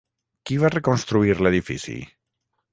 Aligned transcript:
Qui 0.49 0.57
va 0.63 0.71
reconstruir 0.75 1.37
l'edifici? 1.43 1.99